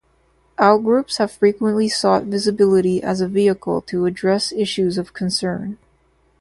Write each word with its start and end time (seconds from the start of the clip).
Outgroups 0.57 1.17
have 1.19 1.31
frequently 1.31 1.87
sought 1.87 2.23
visibility 2.23 3.03
as 3.03 3.21
a 3.21 3.27
vehicle 3.27 3.81
to 3.81 4.07
address 4.07 4.51
issues 4.51 4.97
of 4.97 5.13
concern. 5.13 5.77